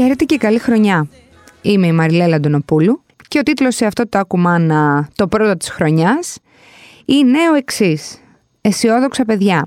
Χαίρετε 0.00 0.24
και 0.24 0.36
καλή 0.36 0.58
χρονιά. 0.58 1.08
Είμαι 1.62 1.86
η 1.86 1.92
Μαριλέλα 1.92 2.36
Αντωνοπούλου 2.36 3.02
και 3.28 3.38
ο 3.38 3.42
τίτλος 3.42 3.74
σε 3.74 3.86
αυτό 3.86 4.08
το 4.08 4.18
ακουμάνα 4.18 5.08
το 5.14 5.28
πρώτο 5.28 5.56
της 5.56 5.70
χρονιάς 5.70 6.38
είναι 7.04 7.38
ο 7.52 7.54
εξής. 7.54 8.22
Αισιόδοξα 8.60 9.24
παιδιά. 9.24 9.66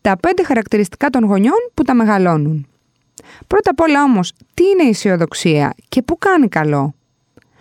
Τα 0.00 0.16
πέντε 0.16 0.44
χαρακτηριστικά 0.44 1.10
των 1.10 1.24
γονιών 1.24 1.70
που 1.74 1.82
τα 1.82 1.94
μεγαλώνουν. 1.94 2.66
Πρώτα 3.46 3.70
απ' 3.70 3.80
όλα 3.80 4.02
όμως, 4.02 4.32
τι 4.54 4.64
είναι 4.64 4.82
η 4.82 4.88
αισιοδοξία 4.88 5.74
και 5.88 6.02
πού 6.02 6.18
κάνει 6.18 6.48
καλό; 6.48 6.94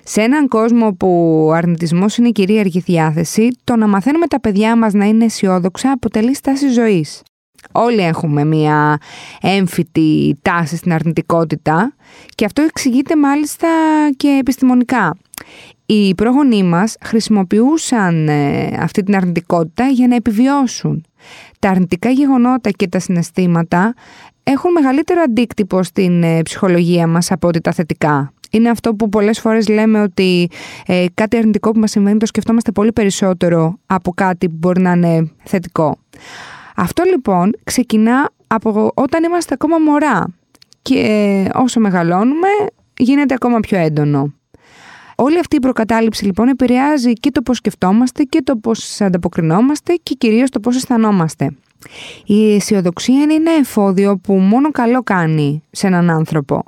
Σε 0.03 0.22
έναν 0.22 0.47
κόσμο 0.47 0.94
που 0.94 1.44
ο 1.47 1.52
αρνητισμός 1.52 2.17
είναι 2.17 2.27
η 2.27 2.31
κυρίαρχη 2.31 2.80
διάθεση, 2.80 3.49
το 3.63 3.75
να 3.75 3.88
μαθαίνουμε 3.88 4.27
τα 4.27 4.39
παιδιά 4.39 4.77
μας 4.77 4.94
να 4.94 5.05
είναι 5.05 5.25
αισιόδοξα 5.25 5.91
αποτελεί 5.91 6.35
στάση 6.35 6.69
ζωής. 6.69 7.22
Όλοι 7.71 7.99
έχουμε 7.99 8.45
μία 8.45 8.97
έμφυτη 9.41 10.38
τάση 10.41 10.75
στην 10.75 10.93
αρνητικότητα 10.93 11.93
και 12.35 12.45
αυτό 12.45 12.61
εξηγείται 12.61 13.15
μάλιστα 13.15 13.67
και 14.17 14.38
επιστημονικά. 14.39 15.17
Οι 15.85 16.16
πρόγονοί 16.16 16.63
μας 16.63 16.95
χρησιμοποιούσαν 17.03 18.27
ε, 18.27 18.77
αυτή 18.79 19.03
την 19.03 19.16
αρνητικότητα 19.16 19.88
για 19.88 20.07
να 20.07 20.16
επιβιώσουν. 20.16 21.05
Τα 21.59 21.69
αρνητικά 21.69 22.09
γεγονότα 22.09 22.69
και 22.69 22.88
τα 22.88 22.99
συναισθήματα 22.99 23.93
έχουν 24.43 24.71
μεγαλύτερο 24.71 25.21
αντίκτυπο 25.21 25.83
στην 25.83 26.23
ε, 26.23 26.41
ψυχολογία 26.41 27.07
μας 27.07 27.31
από 27.31 27.47
ότι 27.47 27.61
τα 27.61 27.71
θετικά. 27.71 28.33
Είναι 28.52 28.69
αυτό 28.69 28.95
που 28.95 29.09
πολλές 29.09 29.39
φορές 29.39 29.67
λέμε 29.67 30.02
ότι 30.02 30.49
ε, 30.86 31.05
κάτι 31.14 31.38
αρνητικό 31.38 31.71
που 31.71 31.80
μας 31.80 31.91
συμβαίνει 31.91 32.17
το 32.17 32.25
σκεφτόμαστε 32.25 32.71
πολύ 32.71 32.91
περισσότερο 32.91 33.80
από 33.86 34.11
κάτι 34.11 34.49
που 34.49 34.55
μπορεί 34.59 34.81
να 34.81 34.91
είναι 34.91 35.31
θετικό. 35.43 35.97
Αυτό 36.75 37.03
λοιπόν 37.03 37.52
ξεκινά 37.64 38.30
από 38.47 38.91
όταν 38.94 39.23
είμαστε 39.23 39.53
ακόμα 39.53 39.77
μωρά 39.77 40.27
και 40.81 41.50
όσο 41.53 41.80
μεγαλώνουμε 41.80 42.47
γίνεται 42.97 43.33
ακόμα 43.33 43.59
πιο 43.59 43.77
έντονο. 43.77 44.33
Όλη 45.16 45.39
αυτή 45.39 45.55
η 45.55 45.59
προκατάληψη 45.59 46.25
λοιπόν 46.25 46.47
επηρεάζει 46.47 47.14
και 47.14 47.31
το 47.31 47.42
πώς 47.42 47.58
σκεφτόμαστε 47.58 48.23
και 48.23 48.42
το 48.44 48.55
πώς 48.55 49.02
ανταποκρινόμαστε 49.02 49.94
και 50.03 50.16
κυρίως 50.17 50.49
το 50.49 50.59
πώς 50.59 50.75
αισθανόμαστε. 50.75 51.55
Η 52.25 52.55
αισιοδοξία 52.55 53.22
είναι 53.22 53.33
ένα 53.33 53.52
εφόδιο 53.52 54.17
που 54.17 54.33
μόνο 54.33 54.72
καλό 54.72 55.02
κάνει 55.03 55.64
σε 55.72 55.88
έναν 55.88 56.09
άνθρωπο. 56.09 56.64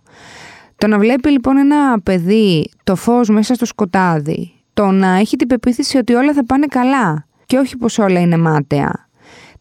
Το 0.78 0.88
να 0.88 1.00
βλέπει 1.00 1.30
λοιπόν 1.30 1.58
ένα 1.58 2.00
παιδί 2.00 2.70
το 2.84 2.96
φως 2.96 3.30
μέσα 3.30 3.54
στο 3.54 3.66
σκοτάδι, 3.66 4.54
το 4.74 4.92
να 4.92 5.08
έχει 5.08 5.36
την 5.36 5.48
πεποίθηση 5.48 5.98
ότι 5.98 6.14
όλα 6.14 6.34
θα 6.34 6.46
πάνε 6.46 6.66
καλά 6.66 7.26
και 7.46 7.58
όχι 7.58 7.78
πως 7.78 7.98
όλα 7.98 8.20
είναι 8.20 8.38
μάταια, 8.38 9.10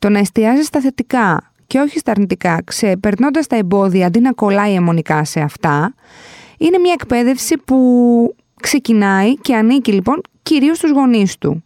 το 0.02 0.08
να 0.08 0.18
εστιάζεις 0.18 0.66
στα 0.66 0.80
θετικά 0.80 1.52
και 1.66 1.78
όχι 1.78 1.98
στα 1.98 2.10
αρνητικά, 2.10 2.62
ξεπερνώντα 2.64 3.40
τα 3.48 3.56
εμπόδια 3.56 4.06
αντί 4.06 4.20
να 4.20 4.32
κολλάει 4.32 4.74
αιμονικά 4.74 5.24
σε 5.24 5.40
αυτά, 5.40 5.94
είναι 6.58 6.78
μια 6.78 6.92
εκπαίδευση 6.92 7.56
που 7.56 7.78
ξεκινάει 8.62 9.34
και 9.34 9.54
ανήκει 9.54 9.92
λοιπόν 9.92 10.20
κυρίως 10.42 10.76
στους 10.76 10.90
γονείς 10.90 11.38
του. 11.38 11.64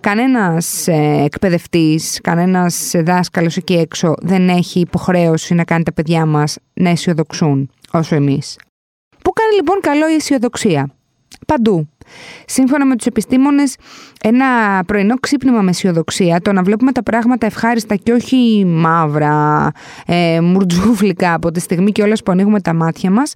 Κανένας 0.00 0.88
ε, 0.88 1.22
εκπαιδευτής, 1.24 2.20
κανένας 2.22 2.92
δάσκαλος 2.96 3.56
εκεί 3.56 3.74
έξω 3.74 4.14
δεν 4.20 4.48
έχει 4.48 4.80
υποχρέωση 4.80 5.54
να 5.54 5.64
κάνει 5.64 5.82
τα 5.84 5.92
παιδιά 5.92 6.26
μας 6.26 6.58
να 6.74 6.90
αισιοδοξούν 6.90 7.70
όσο 7.92 8.14
εμείς. 8.14 8.58
Πού 9.22 9.32
κάνει 9.32 9.54
λοιπόν 9.54 9.80
καλό 9.80 10.10
η 10.10 10.14
αισιοδοξία; 10.14 10.90
Παντού. 11.46 11.88
Σύμφωνα 12.46 12.86
με 12.86 12.96
τους 12.96 13.06
επιστήμονες, 13.06 13.76
ένα 14.22 14.46
πρωινό 14.86 15.14
ξύπνημα 15.14 15.60
με 15.60 15.70
αισιοδοξία, 15.70 16.40
το 16.40 16.52
να 16.52 16.62
βλέπουμε 16.62 16.92
τα 16.92 17.02
πράγματα 17.02 17.46
ευχάριστα 17.46 17.96
και 17.96 18.12
όχι 18.12 18.64
μαύρα, 18.66 19.70
ε, 20.06 20.40
μουρτζούφλικα 20.40 21.34
από 21.34 21.50
τη 21.50 21.60
στιγμή 21.60 21.92
και 21.92 22.02
όλες 22.02 22.22
που 22.22 22.32
ανοίγουμε 22.32 22.60
τα 22.60 22.74
μάτια 22.74 23.10
μας, 23.10 23.32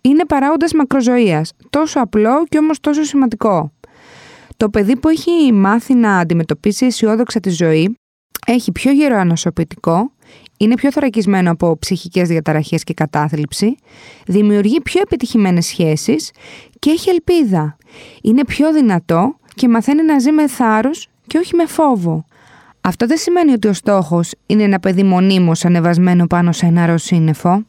είναι 0.00 0.24
παράγοντας 0.24 0.72
μακροζωίας. 0.72 1.52
Τόσο 1.70 2.00
απλό 2.00 2.44
και 2.48 2.58
όμως 2.58 2.80
τόσο 2.80 3.02
σημαντικό. 3.02 3.72
Το 4.56 4.68
παιδί 4.68 4.96
που 4.96 5.08
έχει 5.08 5.52
μάθει 5.52 5.94
να 5.94 6.18
αντιμετωπίσει 6.18 6.86
αισιόδοξα 6.86 7.40
τη 7.40 7.50
ζωή, 7.50 7.96
έχει 8.46 8.72
πιο 8.72 8.92
γερό 8.92 9.16
ανασωπητικό, 9.16 10.12
είναι 10.56 10.74
πιο 10.74 10.92
θωρακισμένο 10.92 11.50
από 11.50 11.78
ψυχικές 11.78 12.28
διαταραχές 12.28 12.84
και 12.84 12.94
κατάθλιψη, 12.94 13.76
δημιουργεί 14.26 14.80
πιο 14.80 15.00
επιτυχημένες 15.00 15.66
σχέσεις 15.66 16.30
και 16.78 16.90
έχει 16.90 17.10
ελπίδα. 17.10 17.76
Είναι 18.22 18.44
πιο 18.44 18.72
δυνατό 18.72 19.36
και 19.54 19.68
μαθαίνει 19.68 20.02
να 20.02 20.18
ζει 20.18 20.30
με 20.30 20.48
θάρρος 20.48 21.08
και 21.26 21.38
όχι 21.38 21.54
με 21.54 21.66
φόβο. 21.66 22.24
Αυτό 22.80 23.06
δεν 23.06 23.16
σημαίνει 23.16 23.52
ότι 23.52 23.68
ο 23.68 23.72
στόχος 23.72 24.30
είναι 24.46 24.62
ένα 24.62 24.80
παιδί 24.80 25.02
μονίμως 25.02 25.64
ανεβασμένο 25.64 26.26
πάνω 26.26 26.52
σε 26.52 26.66
ένα 26.66 26.86
ροσύνεφο. 26.86 27.64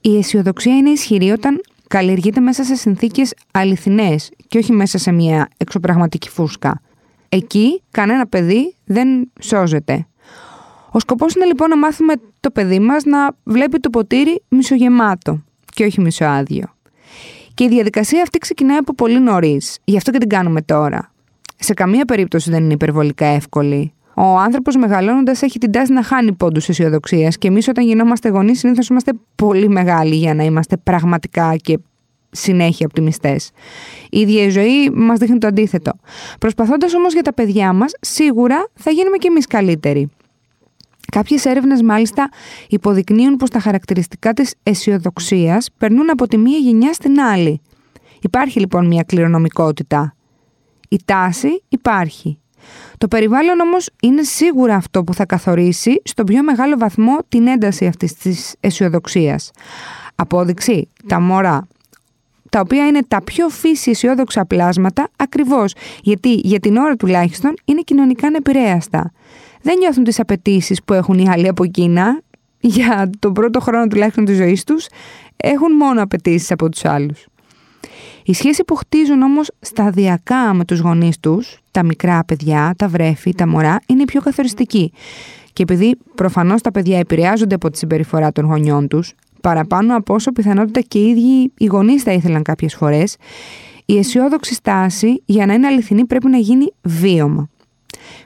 Η 0.00 0.18
αισιοδοξία 0.18 0.76
είναι 0.76 0.90
ισχυρή 0.90 1.30
όταν 1.30 1.60
καλλιεργείται 1.88 2.40
μέσα 2.40 2.64
σε 2.64 2.74
συνθήκες 2.74 3.34
αληθινές 3.50 4.30
και 4.48 4.58
όχι 4.58 4.72
μέσα 4.72 4.98
σε 4.98 5.12
μια 5.12 5.48
εξωπραγματική 5.56 6.28
φούσκα. 6.28 6.80
Εκεί 7.28 7.82
κανένα 7.90 8.26
παιδί 8.26 8.74
δεν 8.84 9.30
σώζεται. 9.40 10.06
Ο 10.90 10.98
σκοπός 10.98 11.34
είναι 11.34 11.44
λοιπόν 11.44 11.68
να 11.68 11.76
μάθουμε 11.76 12.14
το 12.40 12.50
παιδί 12.50 12.78
μας 12.78 13.04
να 13.04 13.28
βλέπει 13.44 13.78
το 13.78 13.90
ποτήρι 13.90 14.42
μισογεμάτο 14.48 15.42
και 15.74 15.84
όχι 15.84 16.00
μισοάδιο. 16.00 16.64
Και 17.54 17.64
η 17.64 17.68
διαδικασία 17.68 18.22
αυτή 18.22 18.38
ξεκινάει 18.38 18.76
από 18.76 18.94
πολύ 18.94 19.20
νωρίς. 19.20 19.78
Γι' 19.84 19.96
αυτό 19.96 20.10
και 20.10 20.18
την 20.18 20.28
κάνουμε 20.28 20.62
τώρα. 20.62 21.12
Σε 21.58 21.74
καμία 21.74 22.04
περίπτωση 22.04 22.50
δεν 22.50 22.62
είναι 22.62 22.72
υπερβολικά 22.72 23.26
εύκολη. 23.26 23.92
Ο 24.14 24.38
άνθρωπος 24.38 24.76
μεγαλώνοντας 24.76 25.42
έχει 25.42 25.58
την 25.58 25.72
τάση 25.72 25.92
να 25.92 26.02
χάνει 26.02 26.32
πόντους 26.32 26.68
αισιοδοξίας 26.68 27.38
και 27.38 27.48
εμείς 27.48 27.68
όταν 27.68 27.84
γινόμαστε 27.84 28.28
γονείς 28.28 28.58
συνήθως 28.58 28.88
είμαστε 28.88 29.12
πολύ 29.34 29.68
μεγάλοι 29.68 30.14
για 30.14 30.34
να 30.34 30.44
είμαστε 30.44 30.76
πραγματικά 30.76 31.56
και 31.56 31.78
συνέχεια 32.30 32.86
οπτιμιστές. 32.86 33.50
Η 34.10 34.20
ίδια 34.20 34.42
η 34.42 34.48
ζωή 34.48 34.90
μας 34.90 35.18
δείχνει 35.18 35.38
το 35.38 35.46
αντίθετο. 35.46 35.92
Προσπαθώντας 36.40 36.94
όμως 36.94 37.12
για 37.12 37.22
τα 37.22 37.34
παιδιά 37.34 37.72
μας, 37.72 37.92
σίγουρα 38.00 38.68
θα 38.74 38.90
γίνουμε 38.90 39.16
κι 39.16 39.26
εμείς 39.26 39.46
καλύτεροι. 39.46 40.10
Κάποιες 41.12 41.44
έρευνες 41.44 41.82
μάλιστα 41.82 42.28
υποδεικνύουν 42.68 43.36
πως 43.36 43.50
τα 43.50 43.58
χαρακτηριστικά 43.58 44.32
της 44.32 44.54
αισιοδοξίας 44.62 45.68
περνούν 45.78 46.10
από 46.10 46.28
τη 46.28 46.36
μία 46.38 46.58
γενιά 46.58 46.92
στην 46.92 47.20
άλλη. 47.20 47.60
Υπάρχει 48.22 48.60
λοιπόν 48.60 48.86
μια 48.86 49.02
κληρονομικότητα. 49.02 50.14
Η 50.88 50.98
τάση 51.04 51.62
υπάρχει. 51.68 52.38
Το 52.98 53.08
περιβάλλον 53.08 53.60
όμως 53.60 53.90
είναι 54.02 54.22
σίγουρα 54.22 54.74
αυτό 54.74 55.04
που 55.04 55.14
θα 55.14 55.26
καθορίσει 55.26 56.02
στο 56.04 56.24
πιο 56.24 56.42
μεγάλο 56.42 56.76
βαθμό 56.76 57.18
την 57.28 57.46
ένταση 57.46 57.86
αυτής 57.86 58.14
της 58.14 58.54
αισιοδοξίας. 58.60 59.50
Απόδειξη, 60.14 60.88
τα 61.06 61.20
μωρά, 61.20 61.66
τα 62.50 62.60
οποία 62.60 62.86
είναι 62.86 63.00
τα 63.08 63.22
πιο 63.22 63.48
φύση 63.48 63.90
αισιόδοξα 63.90 64.46
πλάσματα 64.46 65.08
ακριβώς 65.16 65.74
γιατί 66.02 66.34
για 66.34 66.60
την 66.60 66.76
ώρα 66.76 66.96
τουλάχιστον 66.96 67.54
είναι 67.64 67.80
κοινωνικά 67.80 68.26
ανεπηρέαστα 68.26 69.12
δεν 69.62 69.78
νιώθουν 69.78 70.04
τις 70.04 70.20
απαιτήσεις 70.20 70.82
που 70.82 70.92
έχουν 70.92 71.18
οι 71.18 71.28
άλλοι 71.28 71.48
από 71.48 71.66
Κίνα 71.66 72.22
για 72.60 73.10
τον 73.18 73.32
πρώτο 73.32 73.60
χρόνο 73.60 73.86
τουλάχιστον 73.86 74.24
της 74.24 74.36
ζωής 74.36 74.64
τους, 74.64 74.86
έχουν 75.36 75.76
μόνο 75.76 76.02
απαιτήσεις 76.02 76.50
από 76.50 76.68
τους 76.68 76.84
άλλους. 76.84 77.26
Η 78.24 78.34
σχέση 78.34 78.64
που 78.64 78.74
χτίζουν 78.74 79.22
όμως 79.22 79.50
σταδιακά 79.60 80.54
με 80.54 80.64
τους 80.64 80.78
γονείς 80.78 81.20
τους, 81.20 81.58
τα 81.70 81.82
μικρά 81.82 82.24
παιδιά, 82.24 82.74
τα 82.78 82.88
βρέφη, 82.88 83.34
τα 83.34 83.48
μωρά, 83.48 83.80
είναι 83.86 84.04
πιο 84.04 84.20
καθοριστική. 84.20 84.92
Και 85.52 85.62
επειδή 85.62 85.96
προφανώς 86.14 86.60
τα 86.60 86.70
παιδιά 86.70 86.98
επηρεάζονται 86.98 87.54
από 87.54 87.70
τη 87.70 87.78
συμπεριφορά 87.78 88.32
των 88.32 88.44
γονιών 88.44 88.88
τους, 88.88 89.12
παραπάνω 89.40 89.96
από 89.96 90.14
όσο 90.14 90.32
πιθανότητα 90.32 90.80
και 90.80 90.98
οι 90.98 91.08
ίδιοι 91.08 91.52
οι 91.58 91.66
γονείς 91.66 92.02
θα 92.02 92.12
ήθελαν 92.12 92.42
κάποιες 92.42 92.74
φορές, 92.74 93.16
η 93.84 93.98
αισιόδοξη 93.98 94.54
στάση 94.54 95.22
για 95.24 95.46
να 95.46 95.54
είναι 95.54 95.66
αληθινή 95.66 96.04
πρέπει 96.04 96.28
να 96.28 96.38
γίνει 96.38 96.72
βίωμα. 96.82 97.48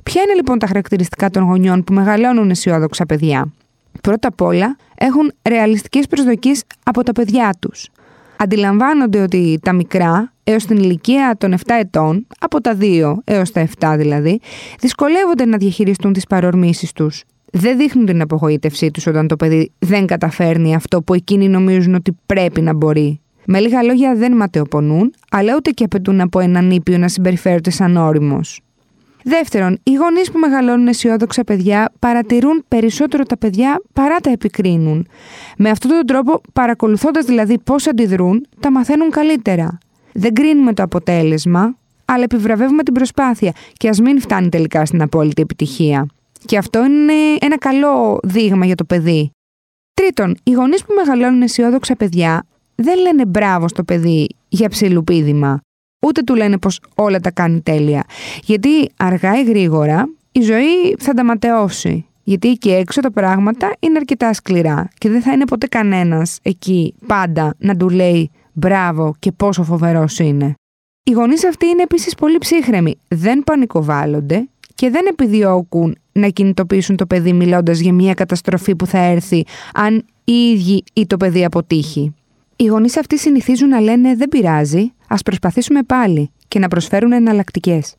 Ποια 0.03 0.23
είναι 0.23 0.35
λοιπόν 0.35 0.59
τα 0.59 0.67
χαρακτηριστικά 0.67 1.31
των 1.31 1.43
γονιών 1.43 1.85
που 1.85 1.93
μεγαλώνουν 1.93 2.51
αισιόδοξα 2.51 3.07
παιδιά; 3.07 3.53
Πρώτα 4.01 4.29
απ' 4.29 4.41
όλα, 4.41 4.77
έχουν 4.95 5.33
ρεαλιστικές 5.49 6.07
προσδοκίες 6.07 6.63
από 6.83 7.03
τα 7.03 7.13
παιδιά 7.13 7.55
τους. 7.61 7.89
Αντιλαμβάνονται 8.37 9.23
ότι 9.23 9.59
τα 9.63 9.73
μικρά, 9.73 10.33
έως 10.45 10.65
την 10.65 10.77
ηλικία 10.77 11.35
των 11.39 11.53
7 11.53 11.75
ετών, 11.79 12.27
από 12.39 12.61
τα 12.61 12.77
2 12.81 13.15
έως 13.25 13.51
τα 13.51 13.61
7 13.61 13.95
δηλαδή, 13.97 14.41
δυσκολεύονται 14.81 15.45
να 15.45 15.57
διαχειριστούν 15.57 16.13
τις 16.13 16.27
παρορμήσεις 16.27 16.93
τους. 16.93 17.23
Δεν 17.55 17.77
δείχνουν 17.77 18.07
την 18.07 18.21
απογοήτευσή 18.21 18.91
τους 18.91 19.07
όταν 19.07 19.27
το 19.29 19.37
παιδί 19.37 19.73
δεν 19.79 20.07
καταφέρνει 20.07 20.75
αυτό 20.75 21.03
που 21.03 21.15
εκείνοι 21.15 21.49
νομίζουν 21.49 21.95
ότι 21.95 22.17
πρέπει 22.27 22.61
να 22.61 22.75
μπορεί. 22.75 23.21
Με 23.45 23.61
λίγα 23.61 23.83
λόγια 23.83 24.15
δεν 24.15 24.37
ματαιοπονούν, 24.37 25.15
αλλά 25.31 25.55
ούτε 25.57 25.71
και 25.71 25.85
απαιτούν 25.85 26.21
από 26.21 26.41
έναν 26.41 26.71
ήπιο 26.71 26.99
να 26.99 27.09
συμπεριφέρονται 27.09 27.71
σαν 27.71 27.97
όριμος. 27.97 28.61
Δεύτερον, 29.25 29.79
οι 29.83 29.95
γονείς 29.95 30.31
που 30.31 30.39
μεγαλώνουν 30.39 30.87
αισιόδοξα 30.87 31.45
παιδιά 31.45 31.93
παρατηρούν 31.99 32.65
περισσότερο 32.69 33.25
τα 33.25 33.39
παιδιά 33.39 33.83
παρά 33.93 34.17
τα 34.17 34.31
επικρίνουν. 34.31 35.07
Με 35.57 35.71
αυτόν 35.71 35.91
τον 35.91 36.07
τρόπο, 36.07 36.41
παρακολουθώντας 36.53 37.25
δηλαδή 37.25 37.59
πώς 37.59 37.87
αντιδρούν, 37.87 38.47
τα 38.61 38.71
μαθαίνουν 38.71 39.11
καλύτερα. 39.11 39.79
Δεν 40.13 40.33
κρίνουμε 40.33 40.73
το 40.73 40.83
αποτέλεσμα, 40.83 41.77
αλλά 42.05 42.23
επιβραβεύουμε 42.23 42.83
την 42.83 42.95
προσπάθεια 42.95 43.53
και 43.73 43.89
ας 43.89 44.01
μην 44.01 44.21
φτάνει 44.21 44.49
τελικά 44.49 44.87
στην 44.87 45.03
απόλυτη 45.03 45.43
επιτυχία. 45.43 46.07
Και 46.45 46.59
αυτό 46.59 46.85
είναι 46.85 47.13
ένα 47.41 47.59
καλό 47.59 48.21
δείγμα 48.23 48.67
για 48.67 48.75
το 48.75 48.85
παιδί. 48.85 49.31
Τρίτον, 49.95 50.37
οι 50.43 50.51
γονείς 50.51 50.85
που 50.85 50.95
μεγαλώνουν 50.95 51.43
αισιόδοξα 51.43 51.97
παιδιά 51.97 52.47
δεν 52.75 52.99
λένε 52.99 53.27
μπράβο 53.27 53.69
στο 53.69 53.85
παιδί 53.85 54.29
για 54.49 54.69
ψιλουπίδημα, 54.69 55.61
ούτε 56.07 56.23
του 56.23 56.35
λένε 56.35 56.59
πως 56.59 56.81
όλα 56.95 57.21
τα 57.21 57.31
κάνει 57.31 57.61
τέλεια. 57.61 58.05
Γιατί 58.45 58.91
αργά 58.97 59.41
ή 59.41 59.45
γρήγορα 59.45 60.09
η 60.33 60.41
ζωή 60.41 60.97
θα 60.99 61.13
τα 61.13 61.25
ματαιώσει. 61.25 62.07
Γιατί 62.25 62.49
εκεί 62.49 62.71
έξω 62.71 63.01
τα 63.01 63.11
πράγματα 63.11 63.73
είναι 63.79 63.99
αρκετά 63.99 64.33
σκληρά 64.33 64.89
και 64.99 65.09
δεν 65.09 65.23
θα 65.23 65.33
είναι 65.33 65.45
ποτέ 65.45 65.67
κανένας 65.67 66.39
εκεί 66.43 66.95
πάντα 67.07 67.55
να 67.59 67.77
του 67.77 67.89
λέει 67.89 68.31
μπράβο 68.53 69.15
και 69.19 69.33
πόσο 69.33 69.63
φοβερός 69.63 70.19
είναι. 70.19 70.55
Οι 71.03 71.11
γονείς 71.11 71.47
αυτοί 71.47 71.67
είναι 71.67 71.83
επίσης 71.83 72.15
πολύ 72.15 72.39
ψύχρεμοι. 72.39 72.99
Δεν 73.09 73.45
πανικοβάλλονται 73.45 74.49
και 74.75 74.91
δεν 74.91 75.07
επιδιώκουν 75.07 75.97
να 76.13 76.29
κινητοποιήσουν 76.29 76.97
το 76.97 77.07
παιδί 77.07 77.33
μιλώντας 77.33 77.79
για 77.79 77.93
μια 77.93 78.15
καταστροφή 78.15 78.77
που 78.77 78.87
θα 78.87 78.99
έρθει 78.99 79.45
αν 79.75 80.05
οι 80.25 80.33
ίδιοι 80.33 80.85
ή 80.93 81.07
το 81.07 81.17
παιδί 81.17 81.45
αποτύχει. 81.45 82.15
Οι 82.57 82.65
γονείς 82.65 82.97
αυτοί 82.97 83.19
συνηθίζουν 83.19 83.69
να 83.69 83.81
λένε 83.81 84.15
Δεν 84.15 84.29
πειράζει, 84.29 84.93
ας 85.09 85.23
προσπαθήσουμε 85.23 85.83
πάλι 85.83 86.31
και 86.49 86.59
να 86.59 86.69
προσφέρουν 86.69 87.13
εναλλακτικές. 87.13 87.95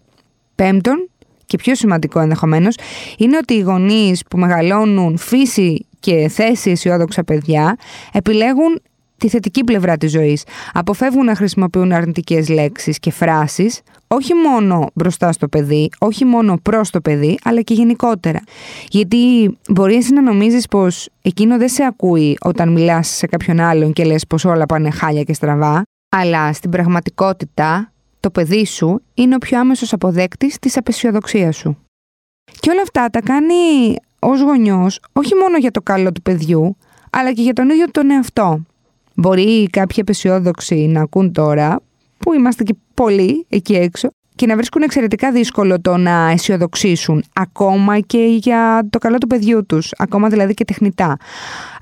Πέμπτον, 0.56 1.10
και 1.46 1.58
πιο 1.58 1.76
σημαντικό 1.76 2.20
ενδεχομένως, 2.20 2.76
είναι 3.18 3.38
ότι 3.38 3.54
οι 3.54 3.60
γονείς 3.60 4.24
που 4.30 4.38
μεγαλώνουν 4.38 5.18
φύση 5.18 5.86
και 6.00 6.28
θέση 6.28 6.70
αισιόδοξα 6.70 7.24
παιδιά 7.24 7.78
επιλέγουν 8.12 8.82
τη 9.24 9.30
θετική 9.30 9.64
πλευρά 9.64 9.98
της 9.98 10.12
ζωής. 10.12 10.44
Αποφεύγουν 10.74 11.26
να 11.26 11.36
χρησιμοποιούν 11.36 11.92
αρνητικές 11.92 12.50
λέξεις 12.50 13.00
και 13.00 13.12
φράσεις, 13.12 13.82
όχι 14.08 14.34
μόνο 14.34 14.90
μπροστά 14.94 15.32
στο 15.32 15.48
παιδί, 15.48 15.90
όχι 16.00 16.26
μόνο 16.26 16.58
προς 16.62 16.90
το 16.90 17.02
παιδί, 17.02 17.38
αλλά 17.44 17.62
και 17.62 17.74
γενικότερα. 17.74 18.40
Γιατί 18.88 19.18
μπορείς 19.70 19.98
εσύ 19.98 20.14
να 20.14 20.22
νομίζεις 20.22 20.68
πως 20.68 21.10
εκείνο 21.22 21.58
δεν 21.58 21.70
σε 21.70 21.84
ακούει 21.84 22.38
όταν 22.42 22.72
μιλάς 22.72 23.08
σε 23.08 23.28
κάποιον 23.28 23.60
άλλον 23.60 23.94
και 23.94 24.04
λες 24.04 24.28
πως 24.28 24.46
όλα 24.46 24.66
πάνε 24.66 24.90
χάλια 24.90 25.24
και 25.24 25.34
στραβά, 25.34 25.84
αλλά 26.10 26.54
στην 26.54 26.70
πραγματικότητα 26.70 27.92
το 28.20 28.30
παιδί 28.30 28.66
σου 28.66 29.02
είναι 29.14 29.36
ο 29.36 29.38
πιο 29.38 29.60
άμεσος 29.60 29.94
αποδέκτης 29.94 30.60
της 30.60 30.78
απεσιοδοξίας 30.78 31.56
σου. 31.56 31.78
Και 32.60 32.70
όλα 32.70 32.82
αυτά 32.82 33.10
τα 33.10 33.22
κάνει 33.22 33.96
ως 34.20 34.42
γονιός 34.42 35.00
όχι 35.14 35.36
μόνο 35.36 35.58
για 35.58 35.72
το 35.72 35.82
καλό 35.82 36.12
του 36.12 36.22
παιδιού, 36.22 36.78
αλλά 37.12 37.34
και 37.34 37.42
για 37.42 37.54
τον 37.54 37.70
ίδιο 37.70 37.92
τον 37.92 38.12
εαυτό. 38.12 38.62
Μπορεί 39.14 39.68
κάποιοι 39.70 40.02
απεσιόδοξοι 40.02 40.76
να 40.76 41.02
ακούν 41.02 41.32
τώρα, 41.32 41.82
που 42.18 42.34
είμαστε 42.34 42.64
και 42.64 42.76
πολλοί 42.94 43.46
εκεί 43.50 43.76
έξω, 43.76 44.10
και 44.36 44.46
να 44.46 44.56
βρίσκουν 44.56 44.82
εξαιρετικά 44.82 45.32
δύσκολο 45.32 45.82
το 45.82 45.98
να 45.98 46.30
αισιοδοξήσουν, 46.30 47.24
ακόμα 47.34 48.00
και 48.00 48.38
για 48.42 48.88
το 48.90 48.98
καλό 48.98 49.18
του 49.18 49.28
παιδιού 49.28 49.66
τους, 49.66 49.92
ακόμα 49.98 50.30
δηλαδή 50.30 50.54
και 50.54 50.66
τεχνητά. 50.66 51.18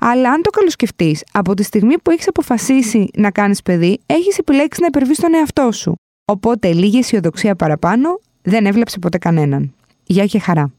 Αλλά 0.00 0.30
αν 0.30 0.42
το 0.42 0.50
καλοσκεφτείς, 0.50 1.24
από 1.32 1.54
τη 1.54 1.62
στιγμή 1.62 1.98
που 1.98 2.10
έχεις 2.10 2.28
αποφασίσει 2.28 3.08
να 3.16 3.30
κάνεις 3.30 3.62
παιδί, 3.62 4.00
έχεις 4.06 4.38
επιλέξει 4.38 4.80
να 4.80 4.86
υπερβείς 4.86 5.18
τον 5.18 5.34
εαυτό 5.34 5.72
σου. 5.72 5.94
Οπότε 6.24 6.72
λίγη 6.72 6.98
αισιοδοξία 6.98 7.56
παραπάνω 7.56 8.20
δεν 8.42 8.66
έβλεψε 8.66 8.98
ποτέ 8.98 9.18
κανέναν. 9.18 9.74
Γεια 10.04 10.26
και 10.26 10.38
χαρά. 10.38 10.72